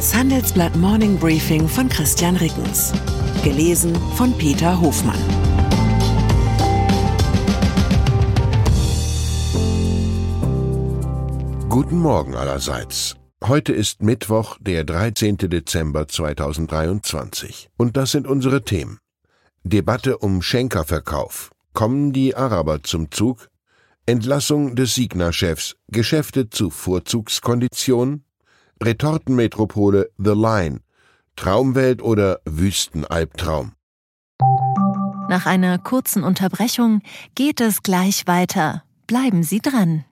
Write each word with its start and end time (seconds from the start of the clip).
Das 0.00 0.14
Handelsblatt 0.14 0.74
Morning 0.76 1.18
Briefing 1.18 1.68
von 1.68 1.86
Christian 1.90 2.34
Rickens. 2.36 2.90
Gelesen 3.44 3.94
von 4.16 4.32
Peter 4.38 4.80
Hofmann. 4.80 5.18
Guten 11.68 11.98
Morgen 11.98 12.34
allerseits. 12.34 13.16
Heute 13.44 13.74
ist 13.74 14.00
Mittwoch, 14.00 14.56
der 14.58 14.84
13. 14.84 15.36
Dezember 15.36 16.08
2023. 16.08 17.68
Und 17.76 17.98
das 17.98 18.12
sind 18.12 18.26
unsere 18.26 18.62
Themen. 18.64 19.00
Debatte 19.64 20.16
um 20.16 20.40
Schenkerverkauf. 20.40 21.50
Kommen 21.74 22.14
die 22.14 22.34
Araber 22.34 22.82
zum 22.82 23.10
Zug? 23.10 23.50
Entlassung 24.06 24.76
des 24.76 24.94
Signa-Chefs. 24.94 25.76
Geschäfte 25.88 26.48
zu 26.48 26.70
Vorzugskonditionen? 26.70 28.24
Retortenmetropole 28.82 30.10
The 30.16 30.30
Line. 30.30 30.80
Traumwelt 31.36 32.00
oder 32.00 32.40
Wüstenalbtraum? 32.46 33.72
Nach 35.28 35.44
einer 35.44 35.78
kurzen 35.78 36.24
Unterbrechung 36.24 37.02
geht 37.34 37.60
es 37.60 37.82
gleich 37.82 38.26
weiter. 38.26 38.82
Bleiben 39.06 39.42
Sie 39.42 39.60
dran. 39.60 40.06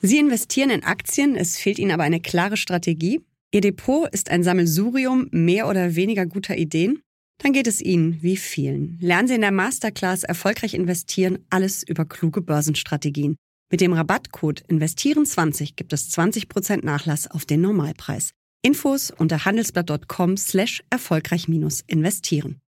Sie 0.00 0.18
investieren 0.18 0.70
in 0.70 0.82
Aktien, 0.82 1.36
es 1.36 1.56
fehlt 1.56 1.78
Ihnen 1.78 1.92
aber 1.92 2.02
eine 2.02 2.20
klare 2.20 2.56
Strategie. 2.56 3.20
Ihr 3.52 3.60
Depot 3.60 4.08
ist 4.12 4.30
ein 4.30 4.42
Sammelsurium 4.42 5.28
mehr 5.30 5.68
oder 5.68 5.94
weniger 5.94 6.26
guter 6.26 6.56
Ideen. 6.56 7.00
Dann 7.38 7.52
geht 7.52 7.68
es 7.68 7.80
Ihnen 7.80 8.20
wie 8.20 8.36
vielen. 8.36 8.98
Lernen 9.00 9.28
Sie 9.28 9.36
in 9.36 9.40
der 9.42 9.52
Masterclass 9.52 10.24
erfolgreich 10.24 10.74
investieren, 10.74 11.38
alles 11.50 11.84
über 11.84 12.04
kluge 12.04 12.42
Börsenstrategien. 12.42 13.36
Mit 13.74 13.80
dem 13.80 13.92
Rabattcode 13.92 14.62
Investieren20 14.68 15.72
gibt 15.74 15.92
es 15.92 16.08
20% 16.16 16.84
Nachlass 16.84 17.28
auf 17.28 17.44
den 17.44 17.60
Normalpreis. 17.60 18.30
Infos 18.62 19.10
unter 19.10 19.44
handelsblatt.com 19.44 20.36
slash 20.36 20.84
erfolgreich 20.90 21.48
investieren. 21.48 22.60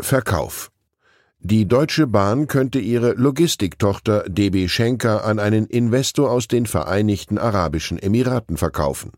Verkauf. 0.00 0.72
Die 1.38 1.68
Deutsche 1.68 2.08
Bahn 2.08 2.48
könnte 2.48 2.80
ihre 2.80 3.12
Logistiktochter 3.12 4.24
DB 4.28 4.66
Schenker 4.66 5.24
an 5.24 5.38
einen 5.38 5.66
Investor 5.66 6.32
aus 6.32 6.48
den 6.48 6.66
Vereinigten 6.66 7.38
Arabischen 7.38 8.00
Emiraten 8.00 8.56
verkaufen. 8.56 9.12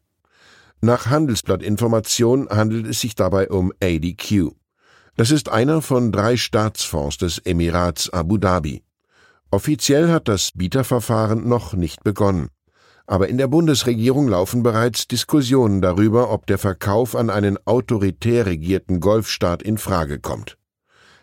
Nach 0.82 1.06
Handelsblattinformation 1.06 2.50
handelt 2.50 2.86
es 2.88 3.00
sich 3.00 3.14
dabei 3.14 3.48
um 3.48 3.72
ADQ. 3.82 4.50
Das 5.16 5.30
ist 5.30 5.48
einer 5.48 5.80
von 5.80 6.12
drei 6.12 6.36
Staatsfonds 6.36 7.16
des 7.16 7.38
Emirats 7.38 8.10
Abu 8.10 8.36
Dhabi. 8.36 8.82
Offiziell 9.50 10.10
hat 10.10 10.28
das 10.28 10.52
Bieterverfahren 10.52 11.48
noch 11.48 11.72
nicht 11.72 12.02
begonnen. 12.02 12.48
Aber 13.06 13.28
in 13.28 13.38
der 13.38 13.46
Bundesregierung 13.46 14.28
laufen 14.28 14.62
bereits 14.64 15.06
Diskussionen 15.06 15.80
darüber, 15.80 16.30
ob 16.30 16.46
der 16.46 16.58
Verkauf 16.58 17.14
an 17.14 17.30
einen 17.30 17.56
autoritär 17.64 18.46
regierten 18.46 18.98
Golfstaat 18.98 19.62
in 19.62 19.78
Frage 19.78 20.18
kommt. 20.18 20.58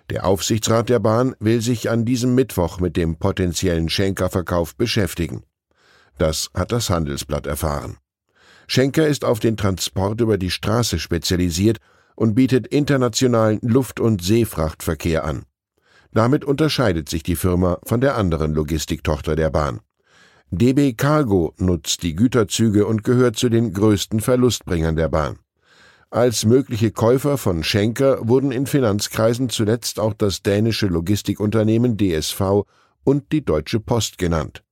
Der 0.10 0.26
Aufsichtsrat 0.26 0.90
der 0.90 1.00
Bahn 1.00 1.36
will 1.40 1.62
sich 1.62 1.90
an 1.90 2.06
diesem 2.06 2.36
Mittwoch 2.36 2.80
mit 2.80 2.96
dem 2.96 3.18
potenziellen 3.18 3.90
Schenker-Verkauf 3.90 4.76
beschäftigen. 4.76 5.44
Das 6.18 6.50
hat 6.54 6.72
das 6.72 6.90
Handelsblatt 6.90 7.48
erfahren. 7.48 7.98
Schenker 8.68 9.08
ist 9.08 9.26
auf 9.26 9.40
den 9.40 9.58
Transport 9.58 10.22
über 10.22 10.38
die 10.38 10.52
Straße 10.52 11.00
spezialisiert 11.00 11.80
und 12.16 12.36
bietet 12.36 12.68
internationalen 12.68 13.60
Luft- 13.62 14.00
und 14.00 14.24
Seefrachtverkehr 14.24 15.26
an. 15.26 15.44
Damit 16.14 16.46
unterscheidet 16.46 17.10
sich 17.10 17.24
die 17.24 17.36
Firma 17.36 17.80
von 17.84 18.00
der 18.00 18.16
anderen 18.18 18.54
Logistiktochter 18.54 19.36
der 19.36 19.50
Bahn. 19.50 19.80
DB 20.52 20.94
Cargo 20.94 21.56
nutzt 21.58 22.04
die 22.04 22.16
Güterzüge 22.16 22.86
und 22.86 23.04
gehört 23.04 23.38
zu 23.38 23.50
den 23.50 23.74
größten 23.74 24.20
Verlustbringern 24.20 24.96
der 24.96 25.10
Bahn. 25.10 25.40
Als 26.12 26.46
mögliche 26.46 26.92
Käufer 26.92 27.40
von 27.40 27.64
Schenker 27.64 28.28
wurden 28.28 28.52
in 28.52 28.68
Finanzkreisen 28.68 29.50
zuletzt 29.50 30.00
auch 30.00 30.14
das 30.14 30.44
dänische 30.44 30.86
Logistikunternehmen 30.86 31.98
DSV 31.98 32.66
und 33.04 33.32
die 33.32 33.44
Deutsche 33.44 33.80
Post 33.80 34.20
genannt. 34.20 34.64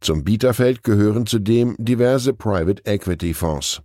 Zum 0.00 0.24
Bieterfeld 0.24 0.82
gehören 0.82 1.26
zudem 1.26 1.76
diverse 1.78 2.32
Private 2.32 2.82
Equity 2.84 3.34
Fonds. 3.34 3.82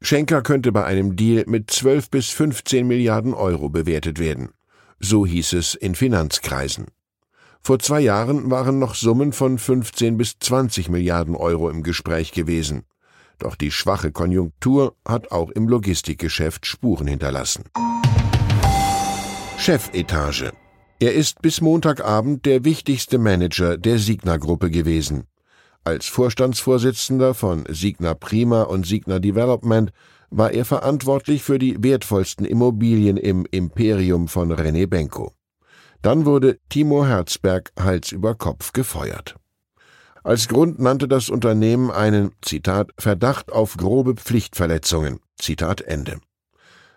Schenker 0.00 0.42
könnte 0.42 0.72
bei 0.72 0.84
einem 0.84 1.14
Deal 1.14 1.44
mit 1.46 1.70
12 1.70 2.10
bis 2.10 2.30
15 2.30 2.84
Milliarden 2.84 3.32
Euro 3.32 3.68
bewertet 3.68 4.18
werden. 4.18 4.50
So 5.00 5.26
hieß 5.26 5.52
es 5.54 5.74
in 5.74 5.94
Finanzkreisen. 5.94 6.86
Vor 7.60 7.78
zwei 7.80 8.00
Jahren 8.00 8.50
waren 8.50 8.78
noch 8.78 8.94
Summen 8.94 9.32
von 9.32 9.58
15 9.58 10.16
bis 10.16 10.38
20 10.38 10.88
Milliarden 10.88 11.34
Euro 11.34 11.68
im 11.68 11.82
Gespräch 11.82 12.32
gewesen. 12.32 12.84
Doch 13.38 13.56
die 13.56 13.70
schwache 13.70 14.12
Konjunktur 14.12 14.94
hat 15.06 15.30
auch 15.32 15.50
im 15.50 15.68
Logistikgeschäft 15.68 16.64
Spuren 16.64 17.06
hinterlassen. 17.06 17.64
Chefetage. 19.58 20.52
Er 20.98 21.12
ist 21.12 21.42
bis 21.42 21.60
Montagabend 21.60 22.46
der 22.46 22.64
wichtigste 22.64 23.18
Manager 23.18 23.76
der 23.76 23.98
Signa-Gruppe 23.98 24.70
gewesen. 24.70 25.24
Als 25.84 26.06
Vorstandsvorsitzender 26.06 27.34
von 27.34 27.64
Signa 27.68 28.14
Prima 28.14 28.62
und 28.62 28.86
Signa 28.86 29.18
Development 29.18 29.92
war 30.36 30.52
er 30.52 30.66
verantwortlich 30.66 31.42
für 31.42 31.58
die 31.58 31.82
wertvollsten 31.82 32.44
Immobilien 32.44 33.16
im 33.16 33.46
Imperium 33.50 34.28
von 34.28 34.52
René 34.52 34.86
Benko. 34.86 35.32
Dann 36.02 36.26
wurde 36.26 36.58
Timo 36.68 37.06
Herzberg 37.06 37.72
Hals 37.80 38.12
über 38.12 38.34
Kopf 38.34 38.72
gefeuert. 38.72 39.36
Als 40.22 40.48
Grund 40.48 40.78
nannte 40.78 41.08
das 41.08 41.30
Unternehmen 41.30 41.90
einen, 41.90 42.32
Zitat, 42.42 42.90
Verdacht 42.98 43.50
auf 43.50 43.76
grobe 43.76 44.14
Pflichtverletzungen, 44.14 45.20
Zitat 45.38 45.80
Ende. 45.80 46.18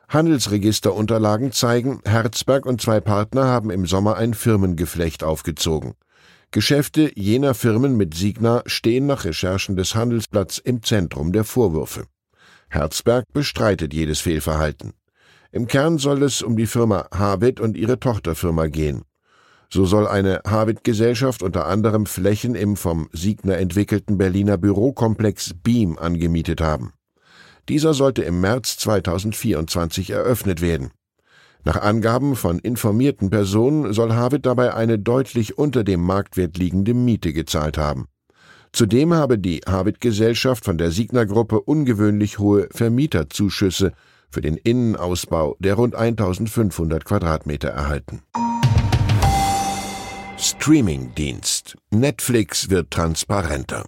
Handelsregisterunterlagen 0.10 1.52
zeigen, 1.52 2.02
Herzberg 2.04 2.66
und 2.66 2.82
zwei 2.82 3.00
Partner 3.00 3.46
haben 3.46 3.70
im 3.70 3.86
Sommer 3.86 4.18
ein 4.18 4.34
Firmengeflecht 4.34 5.24
aufgezogen. 5.24 5.94
Geschäfte 6.52 7.12
jener 7.16 7.54
Firmen 7.54 7.96
mit 7.96 8.16
Signa 8.16 8.64
stehen 8.66 9.06
nach 9.06 9.24
Recherchen 9.24 9.76
des 9.76 9.94
Handelsblatts 9.96 10.58
im 10.58 10.82
Zentrum 10.82 11.32
der 11.32 11.44
Vorwürfe. 11.44 12.06
Herzberg 12.70 13.26
bestreitet 13.34 13.94
jedes 13.94 14.20
Fehlverhalten. 14.20 14.94
Im 15.52 15.68
Kern 15.68 15.98
soll 15.98 16.22
es 16.24 16.42
um 16.42 16.56
die 16.56 16.68
Firma 16.68 17.08
Harvit 17.12 17.60
und 17.60 17.76
ihre 17.76 18.00
Tochterfirma 18.00 18.68
gehen. 18.68 19.04
So 19.72 19.86
soll 19.86 20.08
eine 20.08 20.42
Harvit-Gesellschaft 20.46 21.44
unter 21.44 21.66
anderem 21.68 22.06
Flächen 22.06 22.56
im 22.56 22.76
vom 22.76 23.10
Siegner 23.14 23.58
entwickelten 23.58 24.18
Berliner 24.18 24.58
Bürokomplex 24.58 25.54
Beam 25.62 25.98
angemietet 25.98 26.62
haben. 26.62 26.94
Dieser 27.68 27.94
sollte 27.94 28.24
im 28.24 28.42
März 28.42 28.78
2024 28.78 30.10
eröffnet 30.12 30.62
werden. 30.62 30.92
Nach 31.66 31.82
Angaben 31.82 32.36
von 32.36 32.58
informierten 32.58 33.30
Personen 33.30 33.94
soll 33.94 34.14
Harvit 34.14 34.46
dabei 34.46 34.74
eine 34.74 34.98
deutlich 34.98 35.58
unter 35.58 35.84
dem 35.84 36.02
Marktwert 36.02 36.58
liegende 36.58 36.94
Miete 36.94 37.34
gezahlt 37.34 37.78
haben. 37.78 38.08
Zudem 38.72 39.14
habe 39.14 39.40
die 39.40 39.62
Harvit-Gesellschaft 39.68 40.64
von 40.64 40.78
der 40.78 40.92
Signa-Gruppe 40.92 41.62
ungewöhnlich 41.62 42.40
hohe 42.40 42.70
Vermieterzuschüsse 42.72 43.94
für 44.30 44.42
den 44.42 44.58
Innenausbau 44.58 45.56
der 45.60 45.74
rund 45.74 45.96
1500 45.96 47.04
Quadratmeter 47.04 47.70
erhalten. 47.70 48.22
Streaming-Dienst. 50.38 51.76
Netflix 51.92 52.70
wird 52.70 52.92
transparenter. 52.92 53.86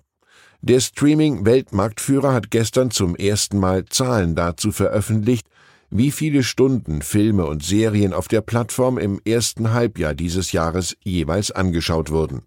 Der 0.61 0.79
Streaming-Weltmarktführer 0.79 2.33
hat 2.33 2.51
gestern 2.51 2.91
zum 2.91 3.15
ersten 3.15 3.57
Mal 3.57 3.85
Zahlen 3.85 4.35
dazu 4.35 4.71
veröffentlicht, 4.71 5.47
wie 5.89 6.11
viele 6.11 6.43
Stunden 6.43 7.01
Filme 7.01 7.45
und 7.45 7.63
Serien 7.63 8.13
auf 8.13 8.27
der 8.27 8.41
Plattform 8.41 8.97
im 8.97 9.21
ersten 9.25 9.73
Halbjahr 9.73 10.13
dieses 10.13 10.51
Jahres 10.51 10.95
jeweils 11.03 11.51
angeschaut 11.51 12.11
wurden. 12.11 12.43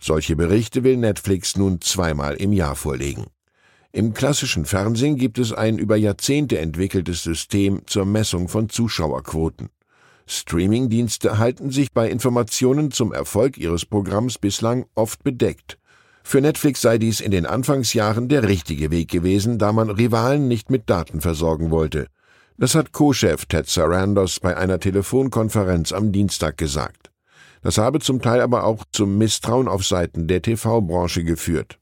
Solche 0.00 0.36
Berichte 0.36 0.84
will 0.84 0.96
Netflix 0.96 1.56
nun 1.56 1.80
zweimal 1.80 2.34
im 2.36 2.52
Jahr 2.52 2.76
vorlegen. 2.76 3.26
Im 3.92 4.14
klassischen 4.14 4.64
Fernsehen 4.64 5.16
gibt 5.16 5.38
es 5.38 5.52
ein 5.52 5.78
über 5.78 5.96
Jahrzehnte 5.96 6.58
entwickeltes 6.58 7.22
System 7.22 7.82
zur 7.86 8.04
Messung 8.04 8.48
von 8.48 8.68
Zuschauerquoten. 8.68 9.70
Streamingdienste 10.26 11.38
halten 11.38 11.70
sich 11.70 11.92
bei 11.92 12.08
Informationen 12.08 12.90
zum 12.90 13.12
Erfolg 13.12 13.56
ihres 13.56 13.86
Programms 13.86 14.38
bislang 14.38 14.84
oft 14.94 15.24
bedeckt. 15.24 15.78
Für 16.22 16.42
Netflix 16.42 16.82
sei 16.82 16.98
dies 16.98 17.20
in 17.20 17.30
den 17.30 17.46
Anfangsjahren 17.46 18.28
der 18.28 18.46
richtige 18.46 18.90
Weg 18.90 19.10
gewesen, 19.10 19.58
da 19.58 19.72
man 19.72 19.88
Rivalen 19.88 20.46
nicht 20.46 20.70
mit 20.70 20.90
Daten 20.90 21.22
versorgen 21.22 21.70
wollte. 21.70 22.08
Das 22.58 22.74
hat 22.74 22.92
Co-Chef 22.92 23.46
Ted 23.46 23.68
Sarandos 23.68 24.38
bei 24.38 24.54
einer 24.54 24.78
Telefonkonferenz 24.78 25.92
am 25.92 26.12
Dienstag 26.12 26.58
gesagt. 26.58 27.10
Das 27.62 27.78
habe 27.78 28.00
zum 28.00 28.22
Teil 28.22 28.40
aber 28.40 28.64
auch 28.64 28.84
zum 28.92 29.18
Misstrauen 29.18 29.68
auf 29.68 29.84
Seiten 29.84 30.28
der 30.28 30.42
TV-Branche 30.42 31.24
geführt. 31.24 31.78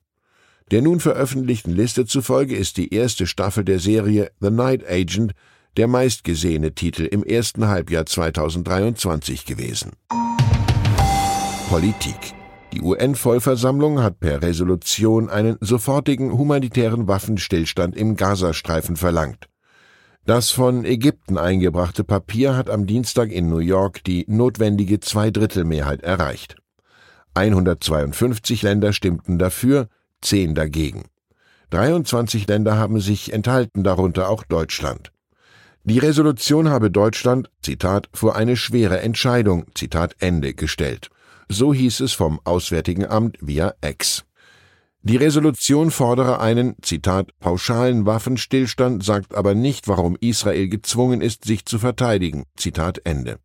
Der 0.71 0.83
nun 0.83 0.99
veröffentlichten 0.99 1.73
Liste 1.73 2.07
zufolge 2.07 2.57
ist 2.57 2.77
die 2.77 2.93
erste 2.93 3.27
Staffel 3.27 3.65
der 3.65 3.79
Serie 3.79 4.31
The 4.41 4.51
Night 4.51 4.85
Agent 4.89 5.33
der 5.77 5.87
meistgesehene 5.87 6.73
Titel 6.73 7.05
im 7.05 7.23
ersten 7.23 7.69
Halbjahr 7.69 8.07
2023 8.07 9.45
gewesen. 9.45 9.93
Politik 11.69 12.35
Die 12.73 12.81
UN-Vollversammlung 12.81 14.03
hat 14.03 14.19
per 14.19 14.43
Resolution 14.43 15.29
einen 15.29 15.57
sofortigen 15.61 16.33
humanitären 16.33 17.07
Waffenstillstand 17.07 17.97
im 17.97 18.17
Gazastreifen 18.17 18.97
verlangt. 18.97 19.49
Das 20.27 20.51
von 20.51 20.85
Ägypten 20.85 21.39
eingebrachte 21.39 22.03
Papier 22.03 22.57
hat 22.57 22.69
am 22.69 22.85
Dienstag 22.85 23.31
in 23.31 23.49
New 23.49 23.61
York 23.61 24.03
die 24.03 24.25
notwendige 24.27 24.99
Zweidrittelmehrheit 24.99 26.03
erreicht. 26.03 26.57
152 27.35 28.63
Länder 28.63 28.93
stimmten 28.93 29.39
dafür, 29.39 29.87
10 30.23 30.57
dagegen. 30.57 31.05
23 31.71 32.49
Länder 32.49 32.77
haben 32.77 32.99
sich 32.99 33.33
enthalten, 33.33 33.85
darunter 33.85 34.29
auch 34.29 34.43
Deutschland. 34.43 35.13
Die 35.85 36.01
Resolution 36.01 36.71
habe 36.71 36.91
Deutschland, 36.91 37.49
Zitat, 37.63 38.09
vor 38.13 38.35
eine 38.35 38.57
schwere 38.57 39.01
Entscheidung, 39.03 39.67
Zitat 39.77 40.17
Ende, 40.19 40.55
gestellt. 40.55 41.09
So 41.49 41.73
hieß 41.73 42.01
es 42.01 42.15
vom 42.15 42.41
Auswärtigen 42.43 43.07
Amt 43.07 43.39
via 43.41 43.75
Ex. 43.81 44.25
Die 45.09 45.19
Resolution 45.19 45.93
fordere 45.93 46.41
einen, 46.41 46.75
Zitat, 46.83 47.31
pauschalen 47.39 48.07
Waffenstillstand, 48.07 49.05
sagt 49.05 49.37
aber 49.37 49.55
nicht, 49.55 49.87
warum 49.87 50.17
Israel 50.21 50.69
gezwungen 50.69 51.21
ist, 51.21 51.45
sich 51.45 51.65
zu 51.65 51.79
verteidigen, 51.79 52.43
Zitat 52.57 53.03
Ende. 53.05 53.39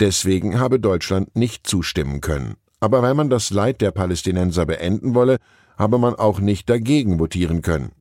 Deswegen 0.00 0.58
habe 0.58 0.80
Deutschland 0.80 1.36
nicht 1.36 1.66
zustimmen 1.66 2.22
können. 2.22 2.54
Aber 2.80 3.02
weil 3.02 3.12
man 3.12 3.28
das 3.28 3.50
Leid 3.50 3.82
der 3.82 3.90
Palästinenser 3.90 4.64
beenden 4.64 5.14
wolle, 5.14 5.36
habe 5.76 5.98
man 5.98 6.14
auch 6.14 6.40
nicht 6.40 6.70
dagegen 6.70 7.18
votieren 7.18 7.60
können. 7.60 7.92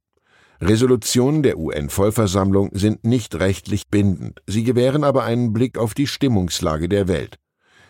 Resolutionen 0.61 1.43
der 1.43 1.57
UN-Vollversammlung 1.57 2.69
sind 2.71 3.03
nicht 3.03 3.35
rechtlich 3.35 3.89
bindend, 3.89 4.41
sie 4.47 4.63
gewähren 4.63 5.03
aber 5.03 5.25
einen 5.25 5.51
Blick 5.51 5.77
auf 5.77 5.95
die 5.95 6.07
Stimmungslage 6.07 6.87
der 6.87 7.09
Welt. 7.09 7.39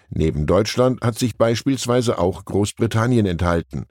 Neben 0.09 0.47
Deutschland 0.47 1.01
hat 1.01 1.19
sich 1.19 1.37
beispielsweise 1.37 2.17
auch 2.17 2.43
Großbritannien 2.43 3.27
enthalten. 3.27 3.85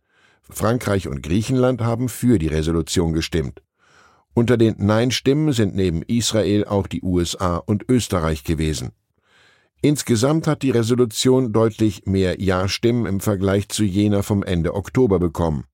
Frankreich 0.51 1.09
und 1.09 1.23
Griechenland 1.23 1.81
haben 1.81 2.09
für 2.09 2.39
die 2.39 2.49
Resolution 2.49 3.13
gestimmt. 3.13 3.63
Unter 4.35 4.57
den 4.57 4.75
Nein-Stimmen 4.79 5.53
sind 5.53 5.75
neben 5.75 6.03
Israel 6.03 6.65
auch 6.65 6.87
die 6.87 7.03
USA 7.03 7.57
und 7.57 7.89
Österreich 7.89 8.45
gewesen. 8.45 8.91
Insgesamt 9.81 10.47
hat 10.47 10.63
die 10.63 10.71
Resolution 10.71 11.53
deutlich 11.53 12.07
mehr 12.07 12.41
Ja-Stimmen 12.41 13.07
im 13.07 13.21
Vergleich 13.21 13.69
zu 13.69 13.85
jener 13.85 14.23
vom 14.23 14.43
Ende 14.43 14.75
Oktober 14.75 15.19
bekommen. 15.19 15.65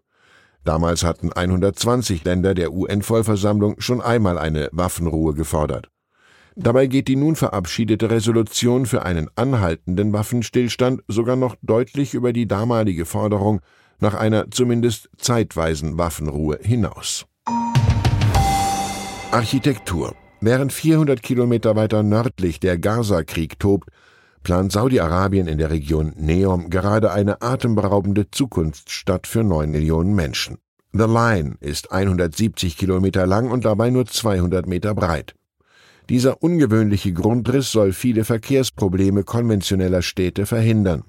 Damals 0.64 1.04
hatten 1.04 1.32
120 1.32 2.24
Länder 2.24 2.54
der 2.54 2.72
UN-Vollversammlung 2.72 3.80
schon 3.80 4.00
einmal 4.00 4.36
eine 4.36 4.68
Waffenruhe 4.72 5.34
gefordert. 5.34 5.90
Dabei 6.56 6.86
geht 6.86 7.08
die 7.08 7.16
nun 7.16 7.36
verabschiedete 7.36 8.10
Resolution 8.10 8.84
für 8.84 9.02
einen 9.02 9.30
anhaltenden 9.36 10.12
Waffenstillstand 10.12 11.02
sogar 11.08 11.36
noch 11.36 11.56
deutlich 11.62 12.12
über 12.12 12.32
die 12.32 12.46
damalige 12.46 13.06
Forderung 13.06 13.60
nach 14.00 14.14
einer 14.14 14.50
zumindest 14.50 15.08
zeitweisen 15.16 15.98
Waffenruhe 15.98 16.58
hinaus. 16.62 17.26
Architektur 19.30 20.14
Während 20.42 20.72
400 20.72 21.22
Kilometer 21.22 21.76
weiter 21.76 22.02
nördlich 22.02 22.60
der 22.60 22.78
Gaza-Krieg 22.78 23.58
tobt, 23.58 23.90
plant 24.42 24.72
Saudi-Arabien 24.72 25.46
in 25.46 25.58
der 25.58 25.70
Region 25.70 26.14
Neom 26.16 26.70
gerade 26.70 27.12
eine 27.12 27.42
atemberaubende 27.42 28.30
Zukunftsstadt 28.30 29.26
für 29.26 29.44
neun 29.44 29.70
Millionen 29.70 30.14
Menschen. 30.14 30.56
The 30.92 31.04
Line 31.04 31.56
ist 31.60 31.92
170 31.92 32.76
Kilometer 32.76 33.26
lang 33.26 33.50
und 33.50 33.66
dabei 33.66 33.90
nur 33.90 34.06
200 34.06 34.66
Meter 34.66 34.94
breit. 34.94 35.34
Dieser 36.08 36.42
ungewöhnliche 36.42 37.12
Grundriss 37.12 37.70
soll 37.70 37.92
viele 37.92 38.24
Verkehrsprobleme 38.24 39.22
konventioneller 39.22 40.02
Städte 40.02 40.46
verhindern. 40.46 41.04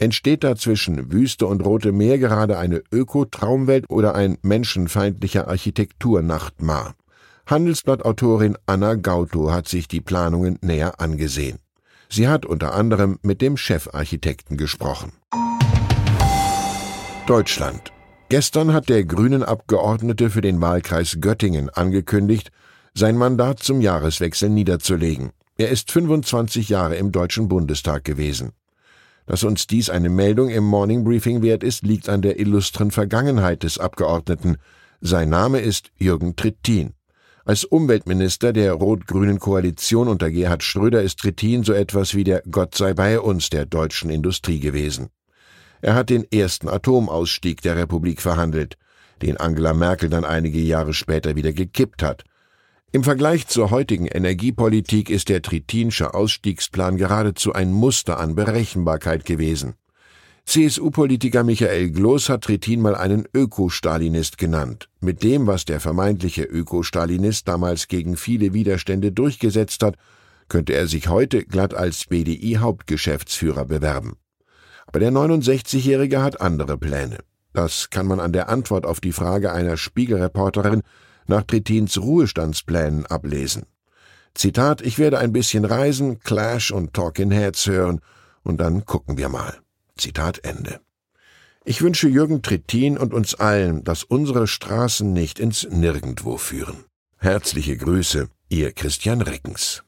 Entsteht 0.00 0.44
da 0.44 0.56
zwischen 0.56 1.12
Wüste 1.12 1.46
und 1.46 1.62
Rote 1.62 1.92
Meer 1.92 2.16
gerade 2.16 2.56
eine 2.56 2.82
Öko-Traumwelt 2.90 3.84
oder 3.90 4.14
ein 4.14 4.38
menschenfeindlicher 4.40 5.46
Architekturnachtmar? 5.46 6.94
Handelsblatt-Autorin 7.44 8.56
Anna 8.64 8.94
Gauto 8.94 9.52
hat 9.52 9.68
sich 9.68 9.88
die 9.88 10.00
Planungen 10.00 10.58
näher 10.62 11.00
angesehen. 11.00 11.58
Sie 12.08 12.28
hat 12.28 12.46
unter 12.46 12.72
anderem 12.72 13.18
mit 13.20 13.42
dem 13.42 13.58
Chefarchitekten 13.58 14.56
gesprochen. 14.56 15.12
Deutschland. 17.26 17.92
Gestern 18.30 18.72
hat 18.72 18.88
der 18.88 19.04
Grünen 19.04 19.42
Abgeordnete 19.42 20.30
für 20.30 20.40
den 20.40 20.62
Wahlkreis 20.62 21.18
Göttingen 21.20 21.68
angekündigt, 21.68 22.50
sein 22.94 23.18
Mandat 23.18 23.58
zum 23.58 23.82
Jahreswechsel 23.82 24.48
niederzulegen. 24.48 25.32
Er 25.58 25.68
ist 25.68 25.92
25 25.92 26.70
Jahre 26.70 26.96
im 26.96 27.12
Deutschen 27.12 27.48
Bundestag 27.48 28.04
gewesen. 28.04 28.52
Dass 29.26 29.44
uns 29.44 29.66
dies 29.66 29.90
eine 29.90 30.08
Meldung 30.08 30.48
im 30.50 30.64
Morning 30.64 31.04
Briefing 31.04 31.42
wert 31.42 31.62
ist, 31.62 31.82
liegt 31.82 32.08
an 32.08 32.22
der 32.22 32.38
illustren 32.38 32.90
Vergangenheit 32.90 33.62
des 33.62 33.78
Abgeordneten. 33.78 34.56
Sein 35.00 35.28
Name 35.28 35.60
ist 35.60 35.90
Jürgen 35.96 36.36
Trittin. 36.36 36.94
Als 37.44 37.64
Umweltminister 37.64 38.52
der 38.52 38.72
rot-grünen 38.74 39.38
Koalition 39.38 40.08
unter 40.08 40.30
Gerhard 40.30 40.62
Schröder 40.62 41.02
ist 41.02 41.18
Trittin 41.18 41.64
so 41.64 41.72
etwas 41.72 42.14
wie 42.14 42.24
der 42.24 42.42
Gott 42.50 42.74
sei 42.74 42.92
bei 42.92 43.18
uns 43.18 43.50
der 43.50 43.66
deutschen 43.66 44.10
Industrie 44.10 44.60
gewesen. 44.60 45.08
Er 45.80 45.94
hat 45.94 46.10
den 46.10 46.24
ersten 46.30 46.68
Atomausstieg 46.68 47.62
der 47.62 47.76
Republik 47.76 48.20
verhandelt, 48.20 48.76
den 49.22 49.38
Angela 49.38 49.72
Merkel 49.72 50.10
dann 50.10 50.24
einige 50.24 50.60
Jahre 50.60 50.92
später 50.92 51.36
wieder 51.36 51.52
gekippt 51.52 52.02
hat. 52.02 52.24
Im 52.92 53.04
Vergleich 53.04 53.46
zur 53.46 53.70
heutigen 53.70 54.06
Energiepolitik 54.06 55.10
ist 55.10 55.28
der 55.28 55.42
Tritinsche 55.42 56.12
Ausstiegsplan 56.12 56.96
geradezu 56.96 57.52
ein 57.52 57.72
Muster 57.72 58.18
an 58.18 58.34
Berechenbarkeit 58.34 59.24
gewesen. 59.24 59.74
CSU-Politiker 60.44 61.44
Michael 61.44 61.92
Gloß 61.92 62.30
hat 62.30 62.42
Trittin 62.42 62.80
mal 62.80 62.96
einen 62.96 63.28
Öko-Stalinist 63.32 64.38
genannt. 64.38 64.88
Mit 64.98 65.22
dem, 65.22 65.46
was 65.46 65.64
der 65.66 65.78
vermeintliche 65.78 66.42
Öko-Stalinist 66.42 67.46
damals 67.46 67.86
gegen 67.86 68.16
viele 68.16 68.54
Widerstände 68.54 69.12
durchgesetzt 69.12 69.84
hat, 69.84 69.94
könnte 70.48 70.72
er 70.72 70.88
sich 70.88 71.06
heute 71.06 71.44
glatt 71.44 71.74
als 71.74 72.06
BDI-Hauptgeschäftsführer 72.06 73.66
bewerben. 73.66 74.16
Aber 74.86 74.98
der 74.98 75.12
69-Jährige 75.12 76.22
hat 76.22 76.40
andere 76.40 76.76
Pläne. 76.76 77.18
Das 77.52 77.90
kann 77.90 78.08
man 78.08 78.18
an 78.18 78.32
der 78.32 78.48
Antwort 78.48 78.84
auf 78.84 78.98
die 78.98 79.12
Frage 79.12 79.52
einer 79.52 79.76
Spiegelreporterin 79.76 80.82
nach 81.26 81.42
Trittins 81.42 81.98
Ruhestandsplänen 81.98 83.06
ablesen. 83.06 83.64
Zitat, 84.34 84.80
ich 84.80 84.98
werde 84.98 85.18
ein 85.18 85.32
bisschen 85.32 85.64
reisen, 85.64 86.20
Clash 86.20 86.70
und 86.70 86.94
Talking 86.94 87.30
Heads 87.30 87.66
hören 87.66 88.00
und 88.42 88.60
dann 88.60 88.84
gucken 88.84 89.18
wir 89.18 89.28
mal. 89.28 89.58
Zitat 89.96 90.44
Ende. 90.44 90.80
Ich 91.64 91.82
wünsche 91.82 92.08
Jürgen 92.08 92.42
Trittin 92.42 92.96
und 92.96 93.12
uns 93.12 93.34
allen, 93.34 93.84
dass 93.84 94.02
unsere 94.02 94.46
Straßen 94.46 95.12
nicht 95.12 95.38
ins 95.38 95.68
Nirgendwo 95.70 96.38
führen. 96.38 96.84
Herzliche 97.18 97.76
Grüße, 97.76 98.28
Ihr 98.48 98.72
Christian 98.72 99.20
Reckens. 99.20 99.82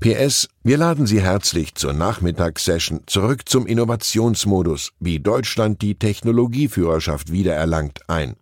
PS, 0.00 0.48
wir 0.62 0.78
laden 0.78 1.06
Sie 1.06 1.22
herzlich 1.22 1.74
zur 1.74 1.92
Nachmittagssession 1.92 3.02
zurück 3.06 3.48
zum 3.48 3.66
Innovationsmodus, 3.66 4.92
wie 5.00 5.20
Deutschland 5.20 5.82
die 5.82 5.96
Technologieführerschaft 5.96 7.30
wiedererlangt, 7.30 8.08
ein. 8.08 8.36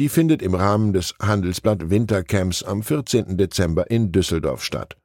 Die 0.00 0.08
findet 0.08 0.40
im 0.40 0.54
Rahmen 0.54 0.94
des 0.94 1.14
Handelsblatt 1.20 1.90
Wintercamps 1.90 2.62
am 2.62 2.82
14. 2.82 3.36
Dezember 3.36 3.90
in 3.90 4.12
Düsseldorf 4.12 4.64
statt. 4.64 4.96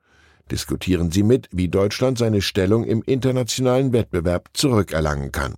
Diskutieren 0.50 1.12
Sie 1.12 1.24
mit, 1.24 1.50
wie 1.52 1.68
Deutschland 1.68 2.18
seine 2.18 2.42
Stellung 2.42 2.86
im 2.86 3.04
internationalen 3.04 3.92
Wettbewerb 3.92 4.52
zurückerlangen 4.54 5.34
kann. 5.34 5.56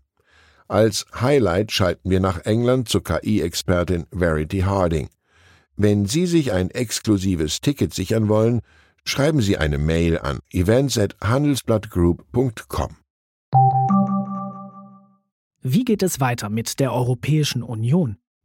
Als 0.68 1.06
Highlight 1.22 1.72
schalten 1.72 2.10
wir 2.10 2.20
nach 2.20 2.46
England 2.46 2.90
zur 2.90 3.04
KI-Expertin 3.04 4.08
Verity 4.10 4.62
Harding. 4.62 5.10
Wenn 5.76 6.08
Sie 6.08 6.26
sich 6.26 6.52
ein 6.52 6.72
exklusives 6.72 7.62
Ticket 7.62 7.94
sichern 7.94 8.30
wollen, 8.30 8.62
schreiben 9.06 9.42
Sie 9.42 9.60
eine 9.60 9.78
Mail 9.78 10.18
an 10.18 10.40
events@handelsblattgroup.com. 10.52 12.96
Wie 15.62 15.86
geht 15.86 16.02
es 16.02 16.20
weiter 16.20 16.50
mit 16.50 16.80
der 16.80 16.92
Europäischen 16.92 17.62
Union? 17.62 18.18